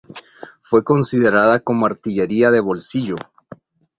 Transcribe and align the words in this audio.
Fue 0.63 0.83
considerada 0.83 1.59
como 1.59 1.85
artillería 1.85 2.49
de 2.49 2.59
bolsillo. 2.59 3.17